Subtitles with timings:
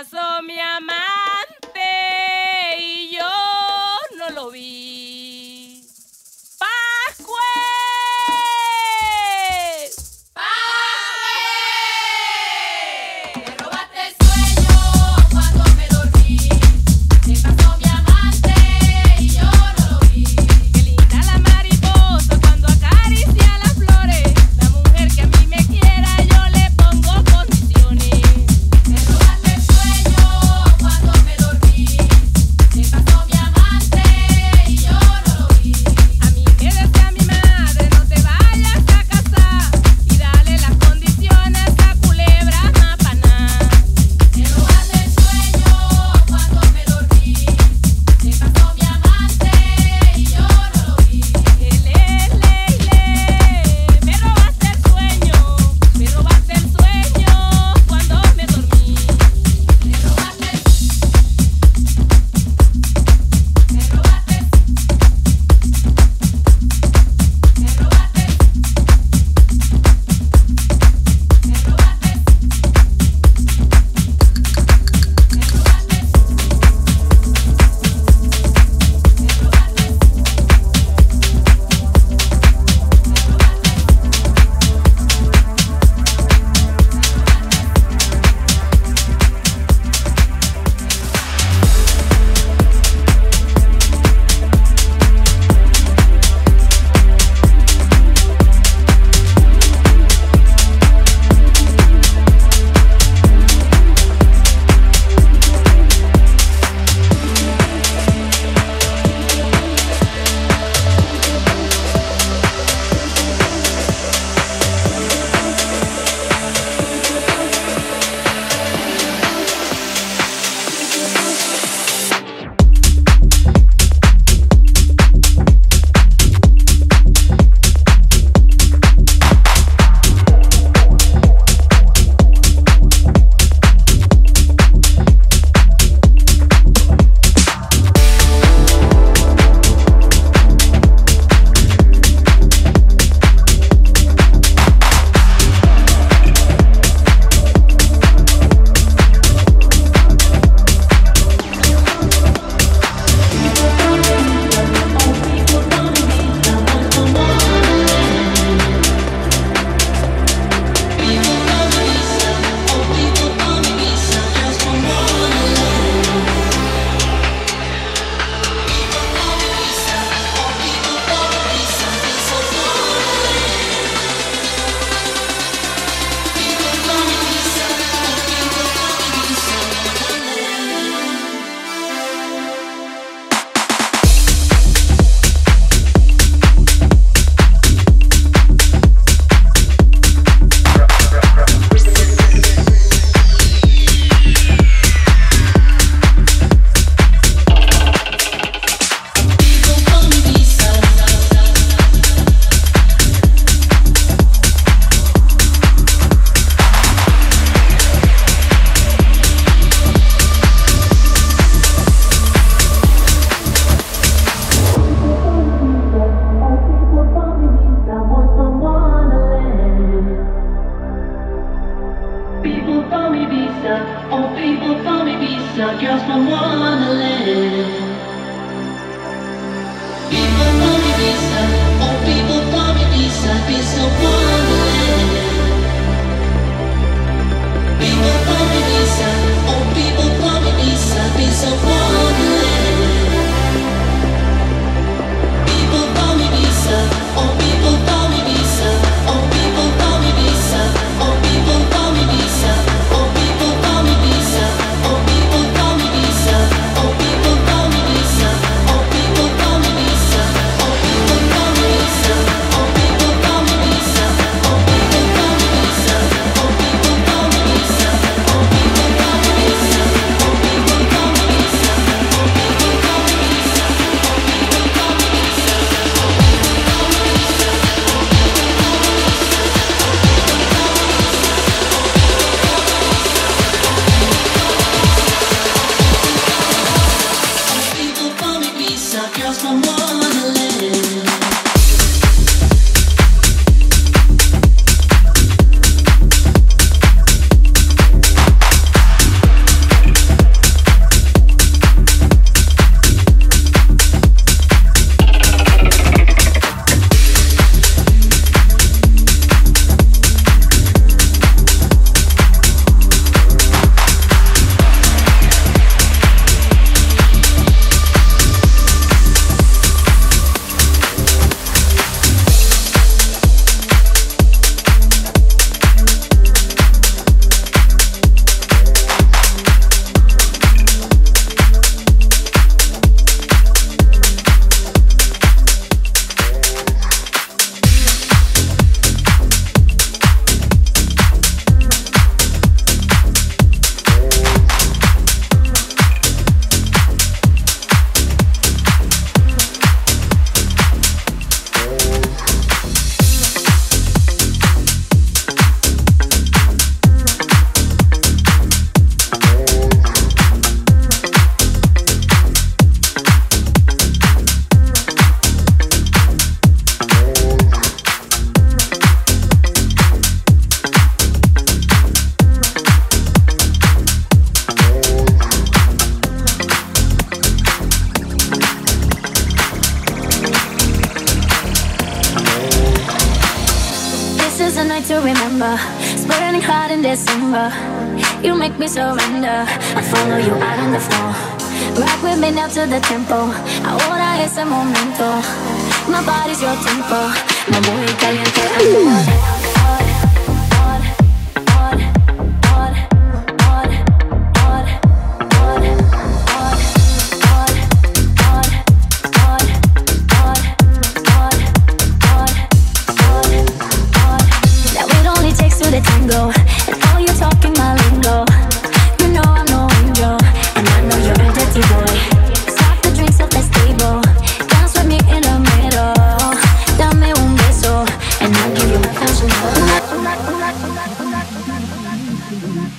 [0.00, 0.39] corazón.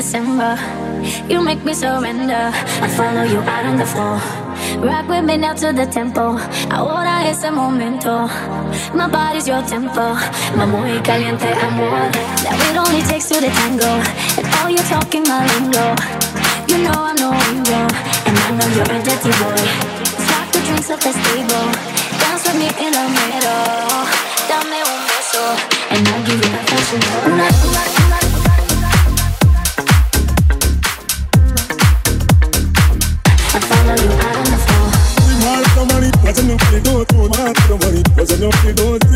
[0.00, 0.56] December.
[1.28, 2.48] You make me surrender.
[2.84, 4.16] I follow you out on the floor.
[4.80, 6.40] Rock with me now to the tempo.
[6.72, 8.24] Ahora es el momento.
[8.96, 10.16] My body's your tempo.
[10.56, 12.00] My muy caliente amor.
[12.40, 13.92] That it only takes two to tango.
[14.40, 15.92] And all you talking my lingo.
[16.64, 17.84] You know I'm no hero.
[18.24, 19.64] And I know you're a dirty boy.
[20.16, 21.68] Stop the drinks up the stable
[22.24, 24.08] Dance with me in the middle.
[24.48, 25.44] Dame un beso.
[25.92, 27.00] And I'll give you attention.
[27.28, 27.99] Una, una.
[38.40, 39.09] Não se doses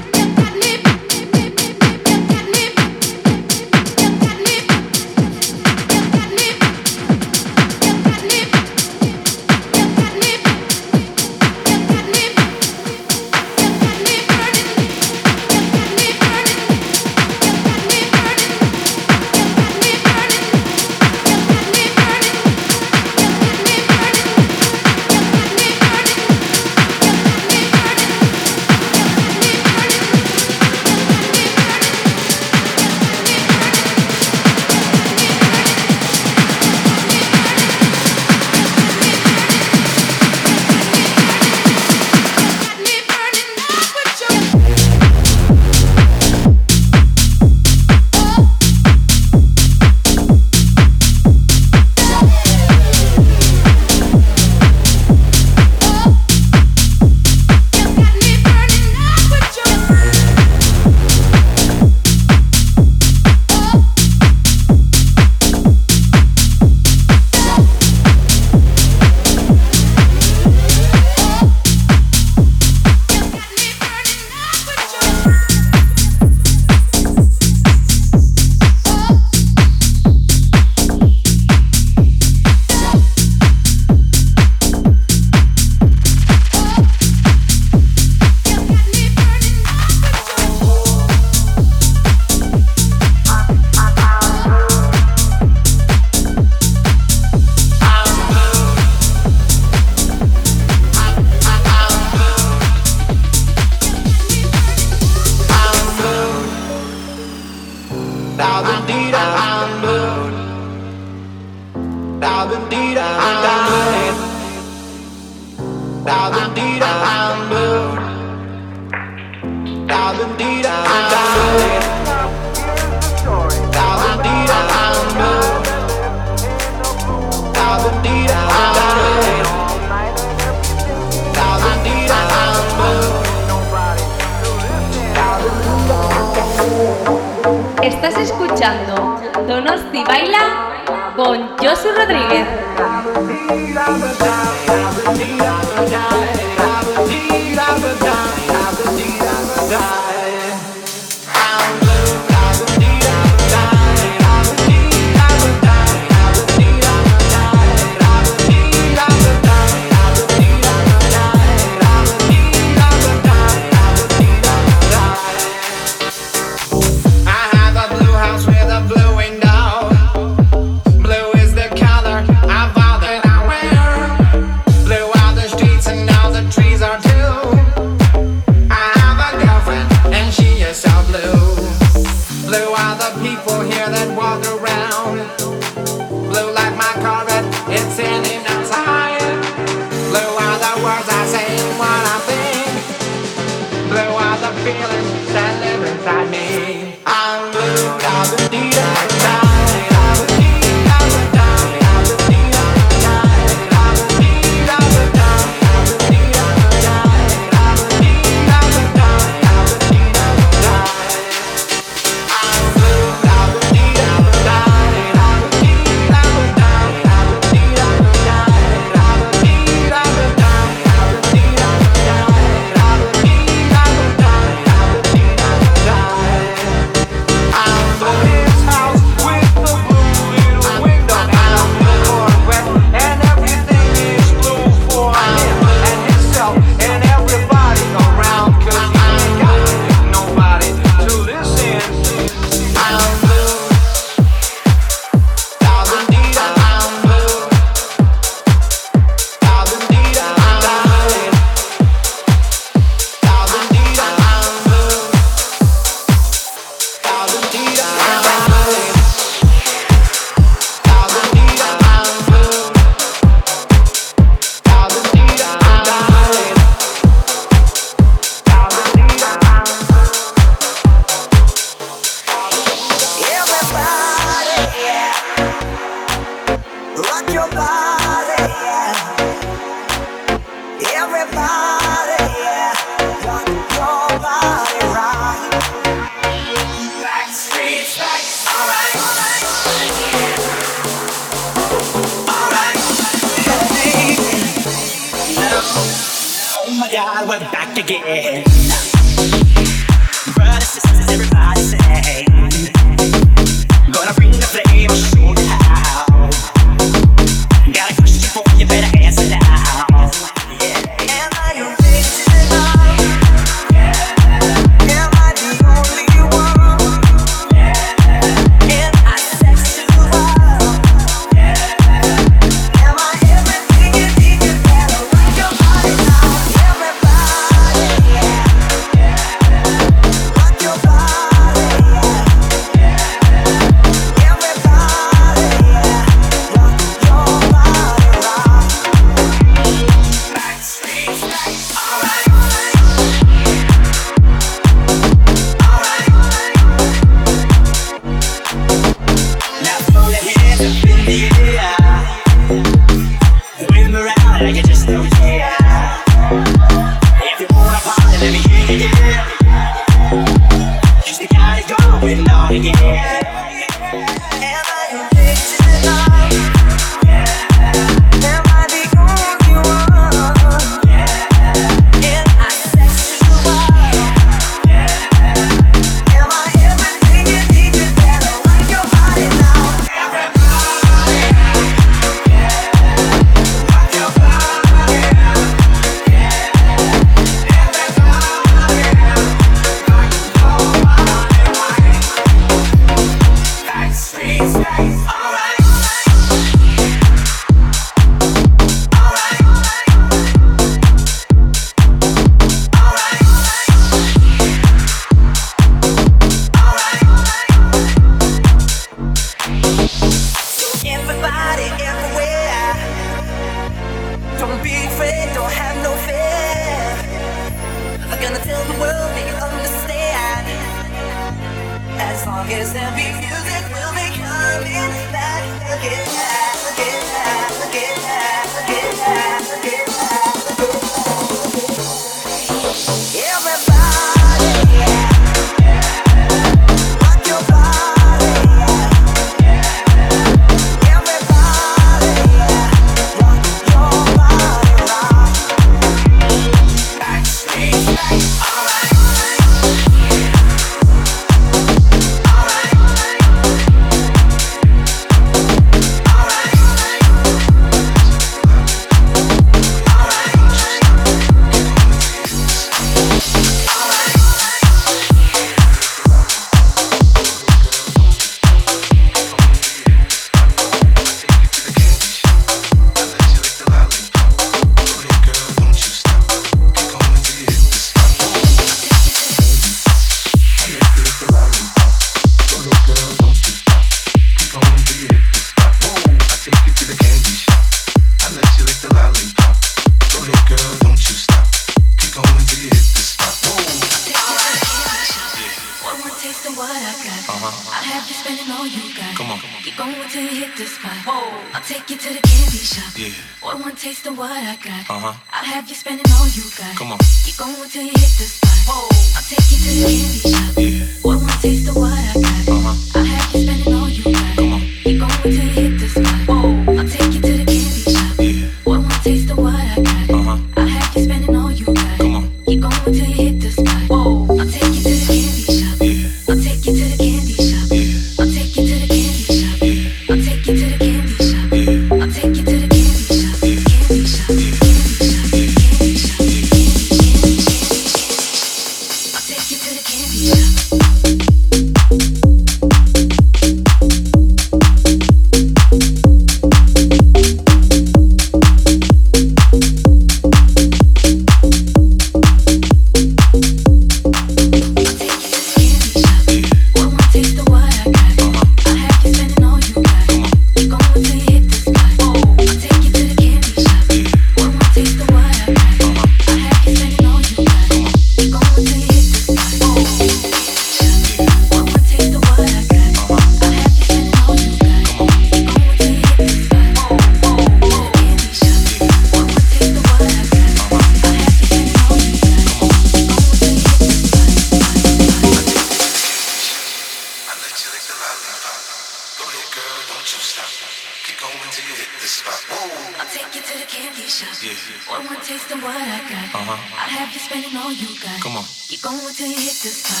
[598.24, 598.44] Come on.
[598.68, 600.00] Keep going until you hit this spot.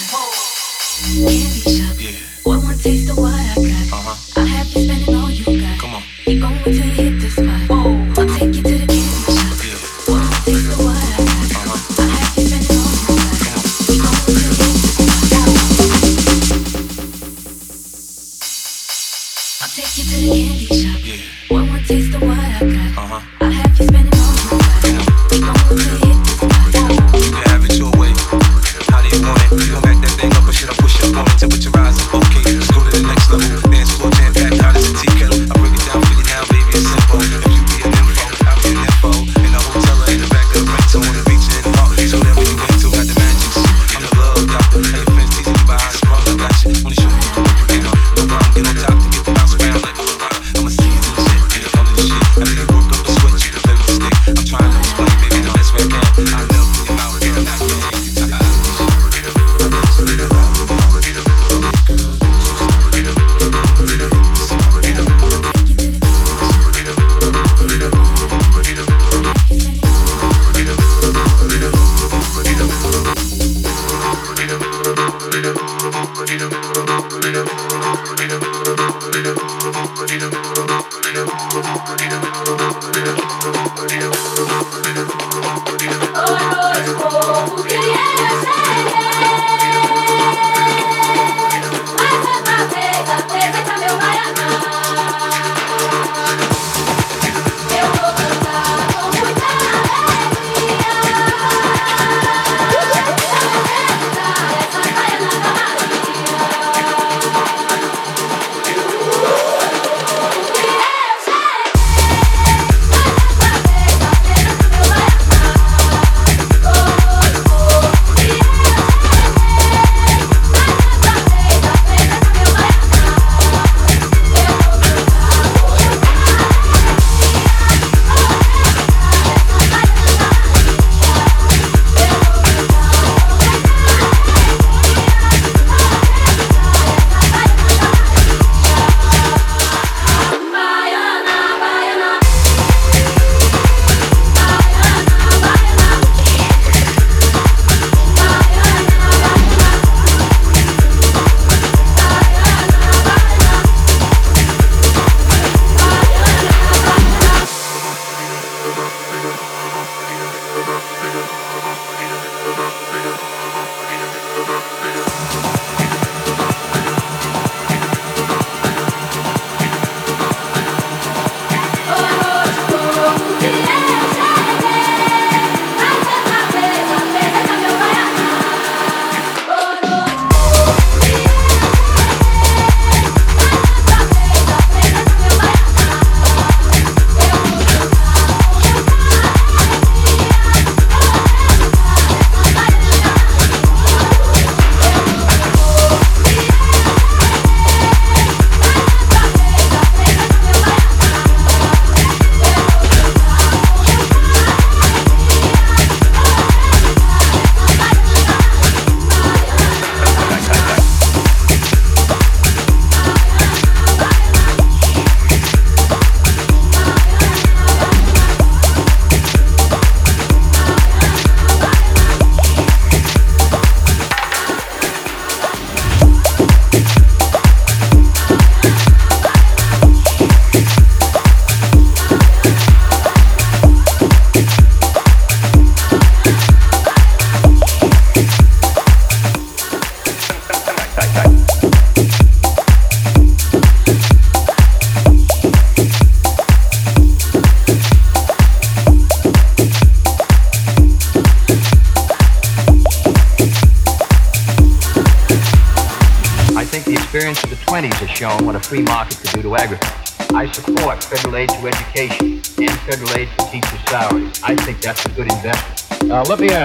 [1.12, 1.98] Candy shop.
[1.98, 2.04] be.
[2.04, 2.18] Yeah.
[2.42, 3.92] One more taste of what I got.
[3.92, 4.23] Uh huh.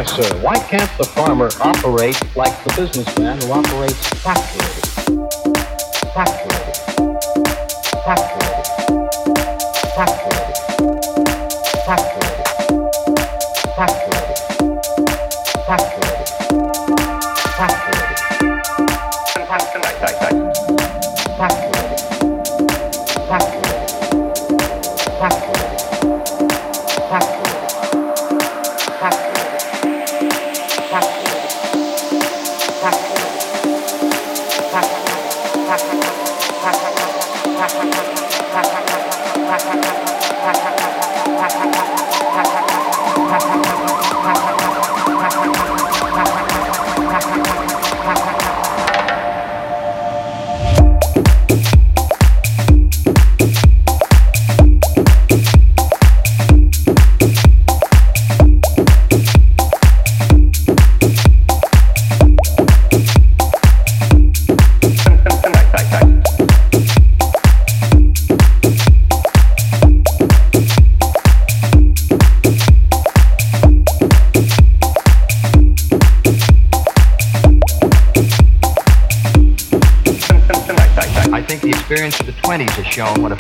[0.09, 4.68] sir, why can't the farmer operate like the businessman who operates factories?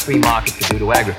[0.09, 1.18] free market could do to agriculture.